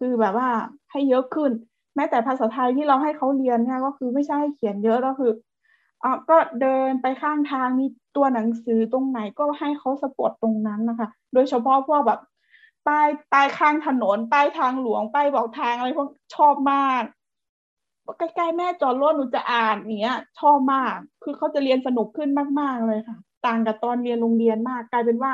[0.00, 0.48] คือแบบว่า
[0.90, 1.50] ให้เยอะขึ้น
[1.96, 5.32] แม้แต่ภาษาไทยที่เราให้เขาเรียนเนี่ยก็คือไม่ใช่ให้เขียนเยอะก็คือ
[6.04, 7.86] อ่าก็เดินไปข้างทางมี
[8.16, 12.20] ตัวหนังสือตรงไหนก็ให้เขา spot ตรงนั้นนะคะ โดยเฉพาะพวกแบบ
[12.86, 17.02] ป้ายป้ายข้างถนนป้ายทางหลวงป้ายบอกทางอะไรพวกชอบมาก
[18.18, 25.32] ใกล้ๆแม่จอดรถหนูจะอ่านเนี้ย ชอบมาก คือเขาจะเรียนสนุกขึ้นมากๆเลยค่ะ ต่างกับตอนเรียนโรงเรียนมาก กลายเป็นว่า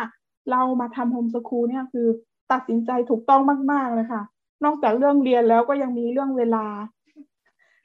[0.50, 2.07] เรามาทำโฮมสคูลเนี่ยคือ
[2.52, 3.40] ตัดสินใจถูกต้อง
[3.72, 4.22] มาก ๆเลยค่ะ
[4.64, 6.66] นอกจากเรื่องเรียนแล้วก็ยังมีเรื่องเวลา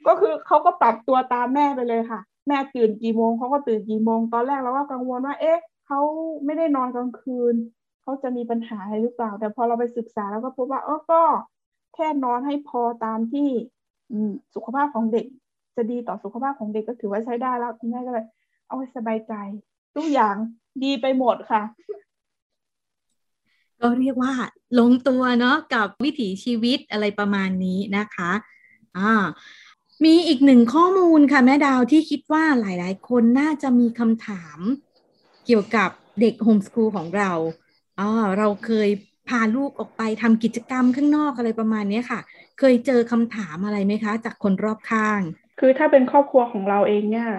[0.08, 6.00] ก็คือเขาก็ปรับตัวตามแม่ไปเลยค่ะ แม่ตื่นกี่โมงเขาก็ตื่นกี่โมง ตอนแรกเราก็กังวลว่า เอ๊ะเขา
[6.46, 7.56] ไม่ได้นอนกลางคืน
[8.02, 11.22] เขาจะมีปัญหาอะไรหรือเปล่า แต่พอเราไปศึกษาแล้วก็พบว่าเออก็
[11.96, 13.50] แค่นอนให้พอตามที่
[14.56, 15.26] สุขภาพของเด็ก
[15.76, 18.26] จะดีต่อสุขภาพของเด็กก็ถือว่าใช้ได้แล้วคุณแม่ก็เลย
[18.68, 19.34] เอาไว้สบายใจ
[19.96, 20.36] ทุกอย่าง
[20.84, 21.62] ดีไปหมดค่ะ
[23.82, 24.34] ก็เรียกว่า
[24.80, 28.32] ลงตัวเนาะกับวิถีชีวิตอะไรประมาณนี้นะคะ
[28.98, 29.12] อ่า
[30.06, 34.60] มีอีกหนึ่งข้อมูลค่ะแม่ดาวที่คิดว่าหลายๆ คนน่าจะมีคำถาม
[35.46, 35.90] เกี่ยวกับ
[36.22, 37.32] เด็กโฮมสคูลของเรา
[38.00, 38.90] อ๋อเราเคย
[39.30, 42.20] พาลูกออกไปทำกิจกรรมข้างนอกอะไรประมาณนี้ค่ะ
[42.60, 45.20] เคยเจอคำถามอะไรไหมคะ จากคนรอบข้าง
[45.60, 47.30] คือถ้าเป็นครอบครัวของเราเองเนี่ย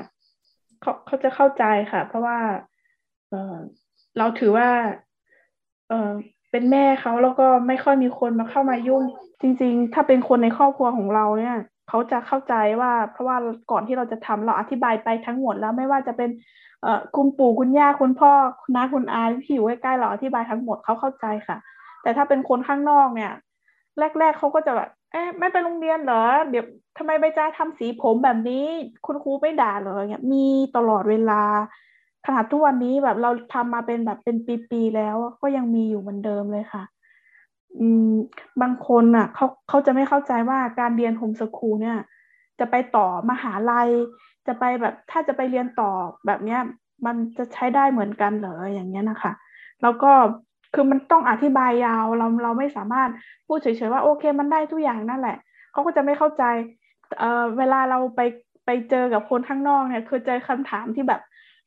[0.80, 2.38] เขาเขาจะเข้าใจค่ะ เพราะว่า
[3.30, 3.54] เออ
[4.18, 4.68] เราถือว่า
[5.92, 6.12] เออ
[6.50, 9.02] เป็นแม่เขาแล้วก็ไม่ค่อยมีคนมาเข้ามายุ่ง
[9.40, 11.56] จริง ๆ ถ้าเป็นคนในครอบครัวของเราเนี่ย
[11.88, 13.36] เขาจะเข้าใจว่า เพราะว่า
[13.70, 16.30] ก่อนที่เราจะทำเราอธิบายไปทั้งหมดแล้วไม่ว่าจะเป็น
[16.82, 21.56] เอ่อคุณปู่คุณย่าคุณพ่อคุณน้าคุณอาที่อยู่ใกล้ๆเราอธิบายทั้งหมดเขาเข้าใจค่ะ
[22.02, 23.32] แต่ถ้าเป็นคนข้างนอกเนี่ย
[24.18, 26.64] แรก ๆเขาก็จะแบบเอ๊ะไม่ไปโรงเรียนเหรอเดี๋ยว
[26.98, 28.64] ทำไมใบจ้าทำสีผมแบบนี้
[29.06, 31.42] คุณครูไม่ด่าเหรอเงี้ยมีตลอดเวลา
[32.26, 34.36] ขนาดทุกวันนี้แบบเราทำมาเป็นแบบเป็น
[34.70, 36.82] ปีๆแล้ว ก็ยังมีอยู่เหมือนเดิมเลยค่ะ
[37.78, 38.12] อืม
[38.62, 41.98] บางคนอะเขาเขาจะไม่เข้าใจว่าการเรียนโฮมสคูลเนี่ย
[42.60, 43.88] จะไปต่อมหาลัย
[44.46, 45.90] จะไปแบบถ้าจะไปเรียนต่อ
[46.26, 46.60] แบบเนี้ย
[47.06, 49.32] มันจะใช้ได้เหมือนกันเหรออย่างเงี้ยนะคะ
[49.82, 50.12] แล้วก็
[50.74, 53.10] คือมันต้องอธิบายยาวเราเราไม่สามารถ
[53.46, 55.36] พูดเฉยๆว่าโอเคมันได้ทุกอย่างนั่นแหละ
[55.72, 56.44] เขาก็จะไม่เข้าใจ
[57.18, 58.20] เอ่อเวลาเราไป
[58.66, 61.20] ไปเจอกับคนข้างนอกเนี่ยคือเจอคำถามที่แบบ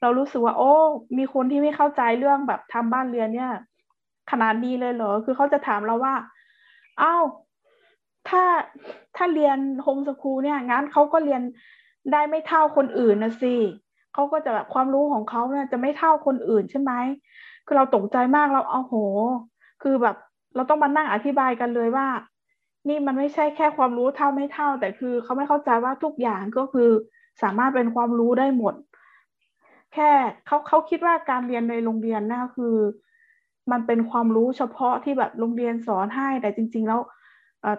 [0.06, 0.74] เรารู้สึกว่า โอ้
[1.18, 3.52] มีคนที่ไม่เข้าใจเรื่องแบบทำบ้านเรียนเนี่ย
[4.32, 6.16] ขนาดนี้เลยเหรอ คือเขาจะถามเราว่า
[7.02, 7.24] อ้าว
[8.30, 8.44] ถ้า
[9.16, 11.42] ถ้าเรียนโฮมสคูลเนี่ยงั้นเขาก็เรียน
[12.12, 13.56] ได้ไม่เท่าคนอื่นนะสิ
[14.14, 16.92] เขาก็จะแบบความรู้ของเขาเนี่ยจะไม่เท่าคนอื่นใช่ไหม
[17.66, 18.96] คือเราตกใจมากเราเอาโห
[19.84, 20.16] คือแบบ
[20.56, 22.08] เราต้องมานั่งอธิบายกันเลยว่า
[22.88, 26.90] นี่มันไม่ใช่แค่ความรู้เท่าไม่เท่า แต่คือเขาไม่เข้าใจว่าทุกอย่างก็คือ
[27.44, 28.74] สามารถเป็นความรู้ได้หมด
[29.94, 30.12] แค่
[30.46, 32.76] เขาเขาคิดว่าการเรียนในโรงเรียนนะคือ
[33.72, 37.02] มันเป็นความรู้เฉพาะที่แบบโรงเรียนสอนให้แต่จริง ๆ แล้ว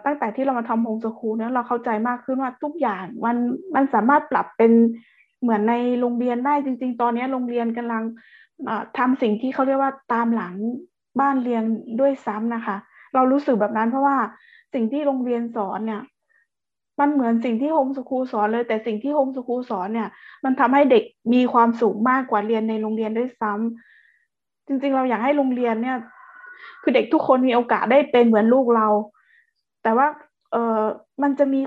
[0.05, 3.37] ตั้งแต่ที่เรามาทำโฮมสคูลเนี่ยเราเข้าใจมากขึ้นว่าทุกอย่างมัน
[3.75, 4.73] มันสามารถปรับเป็น
[5.43, 8.03] เหมือนในโรงเรียนได้จริง ๆ ตอนนี้โรงเรียนกำลัง
[8.99, 10.55] ทำสิ่งที่เขาเรียกว่าตามหลัง
[11.21, 11.63] บ้านเรียน
[12.01, 12.77] ด้วยซ้ำนะคะ
[13.15, 14.17] เรารู้สึกแบบนั้นเพราะว่า
[14.75, 16.03] สิ่งที่โรงเรียนสอนเนี่ย
[17.01, 20.09] มันเหมือนสิ่งที่โฮมสคูลสอนเลย แต่สิ่งที่โฮมสคูลสอนเนี่ย
[20.45, 21.05] มันทำให้เด็ก
[21.35, 25.99] มีความสุขมากกว่าเรียนในโรงเรียนด้วยซ้ำจริง ๆ เราอยากให้โรงเรียนเนี่ย
[26.83, 28.89] คือเด็กทุกคนมีโอกาสได้เป็นเหมือนลูกเรา
[29.83, 30.07] แต่ว่า
[30.53, 30.83] เออ
[31.23, 31.61] มันจะมี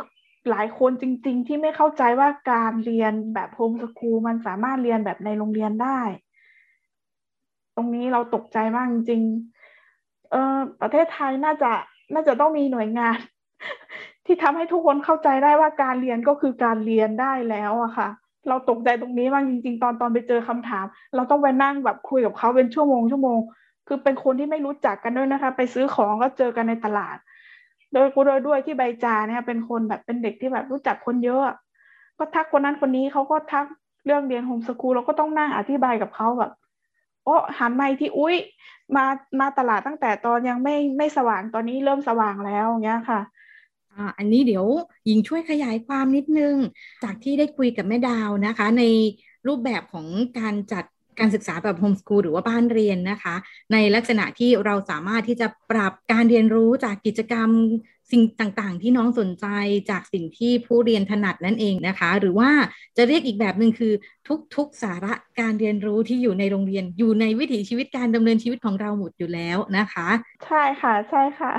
[0.49, 5.99] หลายคนจริง ๆ ที่ไม่เข้าใจว่าการเรียนแบบโฮมสคูลมันสามารถเรียนแบบในโรงเรียนได้
[7.75, 9.23] ตรงนี้เราตกใจมากจริง
[10.31, 11.71] เออประเทศไทยน่าจะ
[12.13, 13.17] น่าจะต้องมีหน่วยงาน
[14.31, 18.09] ที่ทำให้ทุกคนเข้าใจได้ว่าการเรียนก็คือการเรียนได้แล้วอะค่ะ
[18.47, 23.39] เราตกใจตรงนี้มากจริง ๆ ตอนตอนไปเจอคำถาม เราต้องไปนั่งแบบคุยกับเขาเป็นชั่วโมงชั่วโมง
[23.87, 27.17] คือเป็นคนที่ไม่รู้จักกันด้วยนะคะ ไปซื้อของก็เจอกันในตลาด
[27.93, 31.55] โดยกูโดยด้วยที่ใบจาเนี่ยเป็นคนแบบเป็นเด็กที่แบบรู้จักคนเยอะ
[32.17, 33.65] ก็ทักคนนั้นคนนี้เขาก็ทัก
[34.05, 36.51] เรื่องเรียนโฮมสกูลเราก็ต้องนั่งอธิบายกับเขาแบบ
[37.25, 38.35] โอ้หันมาที่อุ้ย
[38.95, 39.05] มา
[39.39, 43.19] มาตลาดตั้งแต่ตอนยังไม่ไม่สว่างตอนนี้เริ่มสว่างแล้วเงี้ยค่ะ
[44.17, 44.65] อันนี้เดี๋ยว
[45.05, 46.55] หญิงช่วยขยายความนิดนึง
[47.03, 48.83] จากที่ได้คุยกับแม่ดาวนะคะ ใน
[49.47, 50.07] รูปแบบของ
[50.39, 50.83] การจัด
[51.19, 53.35] การศึกษาแบบโฮมสกูลหรือว่าบ้านเรียนนะคะ
[53.73, 57.49] ในลักษณะที่เราสามารถที่จะปรับการเรียนรู้จากกิจกรรม
[58.11, 59.45] สิ่งต่างๆ ที่น้องสนใจ
[59.89, 62.49] จากสิ่งที่ผู้เรียนถนัดนั่นเองนะคะ หรือว่า
[62.97, 63.93] จะเรียกอีกแบบหนึ่งคือ
[64.55, 70.07] ทุกๆสาระการเรียนรู้ที่อยู่ในโรงเรียนอยู่ในวิถีชีวิตการดำเนินชีวิตของเราหมดอยู่แล้วนะคะ
[70.45, 71.53] ใช่ค่ะ ใช่ค่ะ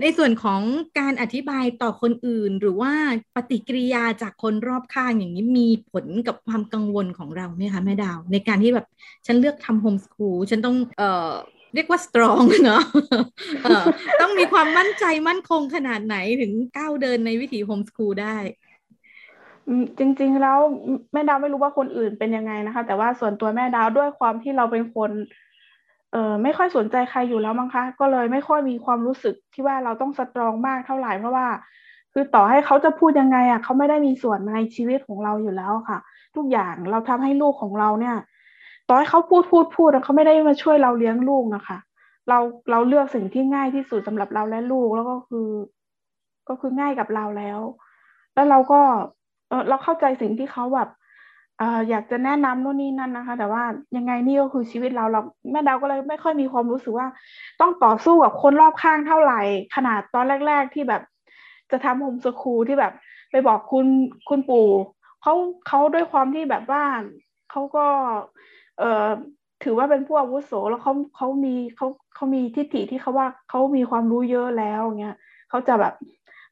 [0.00, 0.60] ในส่วนของ
[0.98, 2.92] การอธิบายต่อคนอื่น หรือว่า
[3.34, 8.86] ปฏิกิริยาจากคนรอบข้างอย่างนี้มีผลกับความกังวลของเราไหมคะแม่ดาว ในการที่แบบ
[9.26, 11.32] ฉันเลือกทำโฮมสคูลฉันต้องเอ่อ
[11.74, 12.82] เรียกว่าสตรองเนาะ
[14.20, 18.36] ต้องมีความมั่นใจมั่นคงขนาดไหนถึงก้าวเดินในวิถีโฮมสคูลได้
[19.98, 20.58] จริงๆแล้ว
[21.12, 25.10] แม่ดาวไม่รู้ว่าคนอื่นเป็นยังไงนะคะ แต่ว่าส่วนตัวแม่ดาวด้วยความที่เราเป็นคน
[26.14, 31.46] เออไม่ค่อยสนใจใครอยู่แล้วมั้งคะ ก็เลยไม่ค่อยมีความรู้สึกที่ว่าเราต้องสตรองมากเท่าไหร่เพราะว่า
[32.12, 35.98] คือต่อให้เขาจะพูดยังไงอะเขาไม่ได้มีส่วนในชีวิตของเราอยู่แล้วค่ะ
[36.36, 38.16] ทุกอย่างเราทำให้ลูกของเราเนี่ย
[38.88, 41.78] ต่อให้เขาพูดพูดพูดเขาไม่ได้มาช่วยเราเลี้ยงลูกนะคะ
[42.28, 42.38] เรา
[42.70, 45.48] เราเลือกสิ่งที่ง่ายที่สุดสำหรับเราและลูกแล้วก็คือ
[46.48, 47.60] ก็คือง่ายกับเราแล้ว
[48.34, 48.80] แล้วเราก็
[49.48, 50.88] เออเราเข้าใจสิ่งที่เขาแบบ
[51.58, 53.64] เอออยากจะแนะนำนู่นนี่นั่นนะคะ แต่ว่า
[53.96, 55.20] ยังไงนี่ก็คือชีวิตเราเรา
[55.52, 57.08] แม่ดาวก็เลยไม่ค่อยมีความรู้สึกว่า
[57.60, 59.40] ต้องต่อสู้กับคนรอบข้างเท่าไหร่
[59.74, 61.02] ขนาดตอนแรก ๆ ที่แบบ
[61.70, 62.92] จะทำโฮมสคูลที่แบบ
[63.30, 63.86] ไปบอกคุณ
[64.28, 64.68] คุณปู่
[65.22, 65.34] เขา
[65.68, 66.82] เขาด้วยความที่แบบว่า
[67.50, 67.86] เขาก็
[68.78, 69.08] เอ่อ
[69.64, 75.16] ถือว่าเป็นผู้อาวุโสแล้วเขาเขามีเขาเขามีทิฏฐิที่เขาว่าเขามีความรู้เยอะแล้วเงี้ย
[75.50, 75.94] เขาจะแบบ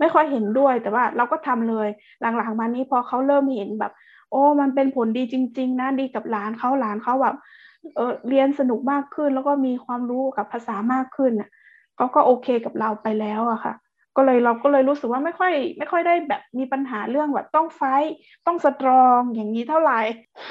[0.03, 1.89] ไม่ค่อยเห็นด้วยแต่ว่าเราก็ทำเลย
[2.21, 3.93] หลังๆมานี้พอเขาเริ่มเห็นแบบ
[4.31, 7.37] โอ้มันเป็นผลดีจริง ๆนะดีกับหลานเขาหลานเขาแบบ
[7.97, 11.33] เออเรียนสนุกมากขึ้น แล้วก็มีความรู้กับภาษามากขึ้น
[11.97, 13.75] เขาก็โอเคกับเราไปแล้วอะค่ะ
[14.17, 17.83] ก็เลยเราก็เลยรู้สึกว่าไม่ค่อย ไม่ค่อยได้แบบมีปัญหาเรื่องแบบต้องไฟ
[18.47, 20.01] ต้องสตรองอย่างนี้เท่าไหร่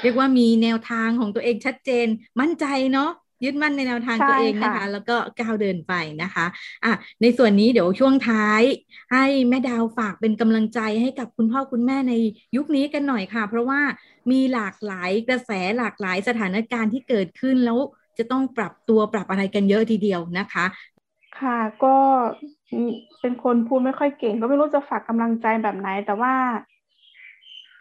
[0.02, 2.06] เรียกว่ามีแนวทางของตัวเองชัดเจน
[2.40, 3.10] มั่นใจเนาะ
[3.44, 6.46] ยึดมั่นในแนวทางตัวเองนะคะ แล้วก็ก้าวเดินไปนะคะ
[6.84, 8.62] อะในส่วนนี้เดี๋ยวช่วงท้าย
[9.12, 12.12] ให้แม่ดาวฝากเป็นกำลังใจให้กับคุณพ่อคุณแม่ใน
[12.56, 13.80] ยุคนี้กันหน่อยค่ะ เพราะว่า
[14.30, 17.78] มีหลากหลายกระแสหลากหลายสถานการณ์ที่เกิดขึ้นแล้ว
[18.18, 20.64] จะต้องปรับตัวปรับอะไรกันเยอะทีเดียวนะคะ
[21.38, 21.96] ค่ะก็
[23.20, 26.34] เป็นคนพูดไม่ค่อยเก่ง ก็ไม่รู้จะฝากกำลังใจแบบไหน แต่ว่า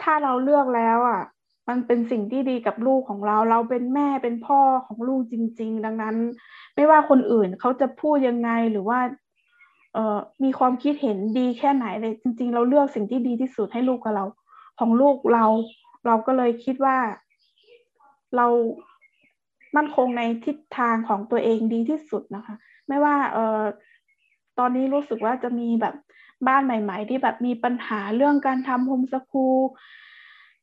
[0.01, 1.21] ถ้าเราเลือกแล้วอะ
[1.69, 6.15] มันเป็นสิ่งที่ดีกับลูกของเรา เราเป็นแม่เป็นพ่อของลูกจริง ๆ ดังนั้น
[6.75, 8.99] ไม่ว่าคนอื่นเขาจะพูดยังไงหรือว่า
[9.93, 14.25] เอ่อมีความคิดเห็นดีแค่ไหนเลยจริง ๆ เราเลือกสิ่งที่ดีที่สุดให้ลูกกับเรา
[14.79, 15.45] ของลูกเรา
[16.05, 16.97] เราก็เลยคิดว่า
[18.35, 18.47] เรา
[19.75, 22.55] มั่นคงในทิศทางของตัวเองดีที่สุดนะคะ
[22.87, 23.61] ไม่ว่าเอ่อ
[24.59, 25.95] ตอนนี้รู้สึกว่าจะมีแบบ
[26.47, 29.57] บ้านใหม่ ๆ ที่แบบมีปัญหาเรื่องการทำโฮมสคูล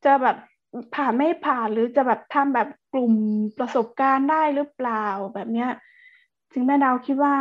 [0.05, 0.37] จะแบบ
[0.95, 3.15] ผ่านไม่ผ่านหรือจะแบบทำแบบกลุ่ม
[3.59, 5.71] ประสบการณ์ได้หรือเปล่าแบบเนี้ย
[6.53, 7.37] จึงแม่ดาวคิดว่า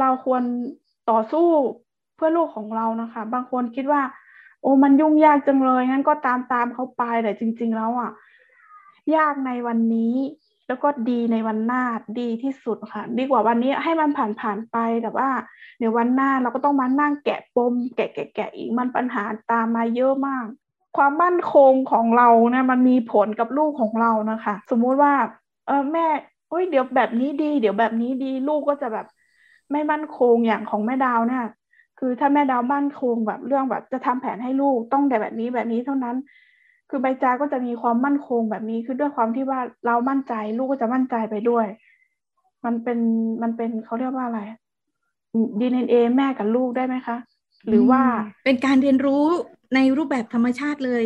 [0.00, 0.42] เราควร
[1.10, 1.48] ต่อสู้
[2.16, 4.02] เพื่อลูกของเรานะคะ บางคนคิดว่า
[4.62, 8.10] โอ้มันยุ่งยากจังเลยงั้นก็ตามตามเขาไปแต่จริง ๆ แล้วอะ
[9.16, 10.14] ยากในวันนี้
[10.68, 11.82] แล้วก็ดีในวันหน้า
[12.20, 15.28] ดีที่สุดค่ะ ดีกว่าวันนี้ให้มันผ่านผ่านไปแต่ว่า
[15.78, 20.46] เดี๋ยววันหน้าเราก็ต้องมานั่งแกะปม แกะแกะแกะอีกมันปัญหาตามมาเยอะมาก
[20.96, 25.12] ความมั่นคงของเราเนี่ยมันมีผลกับลูกของเรานะคะ สมมุติว่า
[25.66, 26.06] เออแม่
[26.48, 29.06] โอ้ยเดี๋ยวแบบนี้ดี เดี๋ยวแบบนี้ดีลูกก็จะแบบ
[29.72, 31.44] ไม่มั่นคงอย่างของแม่ดาวเนี่ย
[31.98, 36.16] คือถ้าแม่ดาวมั่นคงแบบเรื่องแบบจะทำแผนให้ลูกต้องแต่แบบนี้แบบนี้เท่านั้น
[36.90, 41.66] คือใบจาก็จะมีความมั่นคงแบบนี้คือด้วยความที่ว่าเรามั่นใจ ลูกก็จะมั่นใจไปด้วย
[42.64, 42.98] มันเป็น
[43.42, 44.40] มันเป็นเขาเรียกว่าอะไร
[45.60, 47.16] ดีเอ็นเอแม่กับลูกได้ไหมคะ
[47.68, 48.02] หรือว่า
[48.44, 49.24] เป็นการเรียนรู้
[49.74, 51.04] ในรูปแบบธรรมชาติเลย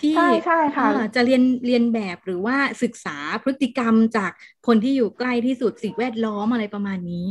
[0.00, 4.30] ที่ใช่ใช่ค่ะอ่าจะเรียนเรียนแบบหรือว่าศึกษาพฤติกรรมจาก
[4.66, 7.28] คนที่อยู่ใกล้ที่สุดสิ่งแวดล้อมอะไรประมาณนี้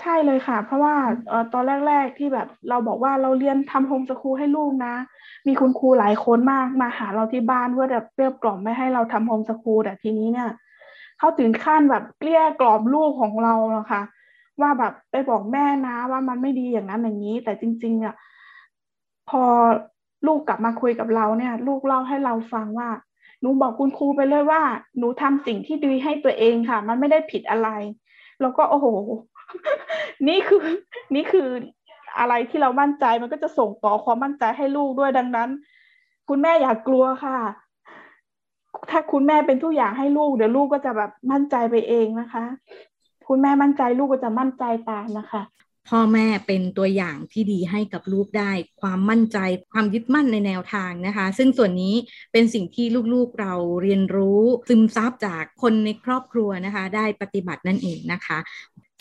[0.00, 0.96] ใช่เลยค่ะ เพราะว่า
[1.28, 4.94] เอ่อตอนแรก ๆที่แบบเราบอกว่าเราเรียนทำโฮมสคูลให้ลูกนะ
[5.46, 10.50] มีคุณครูหลายคนมากมาหาเราที่บ้านเพื่อแบบเกลี้ยกล่อมไม่ให้เราทำโฮมสคูลแต่ทีนี้เนี่ย
[11.18, 14.02] เขาถึงขั้นแบบเกลี้ยกล่อมลูกของเรานะคะ
[14.60, 18.14] ว่าแบบไปบอกแม่นะว่ามันไม่ดีอย่างนั้นอย่างนี้ แต่จริง ๆ อะ
[19.30, 19.42] พอ
[20.26, 22.90] ลูกกลับมาคุยกับเราเนี่ย ลูกเล่าให้เราฟังว่า
[23.40, 24.62] หนูบอกคุณครูไปเลยว่า
[24.98, 27.68] หนูทำสิ่งที่ดีให้ตัวเองค่ะ มันไม่ได้ผิดอะไร
[28.40, 28.86] แล้วก็โอ้โห
[30.28, 30.62] นี่คือ
[31.14, 31.48] นี่คือ
[32.18, 35.50] อะไรที่เรามั่นใจมันก็จะส่งต่อความมั่นใจให้ลูกด้วยดังนั้น
[36.28, 37.38] คุณแม่อย่ากกลัวค่ะ
[38.90, 42.44] ถ้าคุณแม่เป็นทุกอย่างให้ลูก เดี๋ยวลูกก็จะแบบมั่นใจไปเองนะคะ
[43.28, 45.42] คุณแม่มั่นใจลูกก็จะมั่นใจตามนะคะ
[45.88, 49.38] พ่อแม่เป็นตัวอย่างที่ดีให้กับลูกได้ ความมั่นใจ
[49.72, 51.94] ความยึดมั่นในแนวทางนะคะ ซึ่งส่วนนี้
[52.32, 58.38] เป็นสิ่งที่ลูกๆเราเรียนรู้ซึมซับจากคนในครอบครัวนะคะ ได้ปฏิบัตินั่นเองนะคะ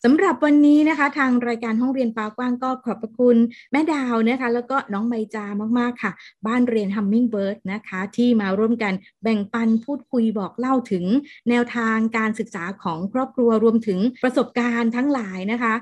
[0.06, 3.38] สำหรับวันนี้นะคะ ทางรายการห้องเรียนฟ้ากว้างก็ขอบพระคุณ
[3.72, 5.46] แม่ดาวนะคะ แล้วก็น้องใบจา
[5.80, 6.12] มากๆค่ะ
[6.48, 11.06] บ้านเรียน Hummingbird นะคะ ที่มาร่วมกันแบ่งปันพูดคุยบอกเล่าถึง
[11.50, 15.74] แนวทางการศึกษาของครอบครัวรวมถึงประสบการณ์ทั้งหลายนะคะ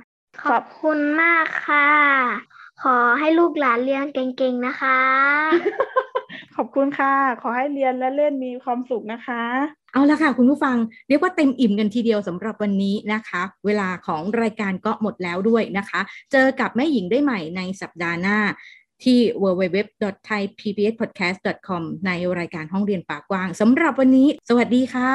[0.46, 1.90] ขอบคุณมากค่ะ
[2.84, 5.00] ขอให้ลูกหลานเรียนเก่งๆนะคะ
[6.56, 9.44] ขอบคุณค่ะ ขอให้เรียนและเล่นมีความสุขนะคะ
[9.94, 10.78] เอาละค่ะคุณผู้ฟัง
[11.08, 16.02] เรียกว่าเต็มอิ่มกันทีเดียวสำหรับวันนี้นะคะ เวลาของรายการก็หมดแล้วด้วยนะคะ
[16.32, 18.38] เจอกับแม่หญิงได้ใหม่ในสัปดาห์หน้า
[19.04, 25.14] ที่ www.thaipbspodcast.com ในรายการห้องเรียนปากกว้างสำหรับวันนี้ สวัสดีค่ะ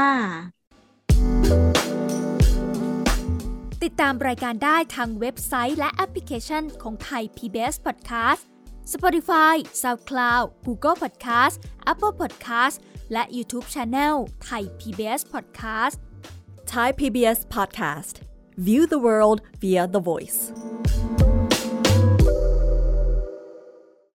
[3.85, 8.43] ติดตามรายการได้ทางเว็บไซต์และแอปพลิเคชันของไทย PBS Podcast
[8.93, 11.57] Spotify SoundCloud Google Podcast
[11.93, 12.77] Apple Podcast
[13.12, 15.98] และ YouTube Channel ไทย PBS Podcast
[16.72, 18.22] Thai PBS podcast.
[18.56, 20.54] View the world via the voice.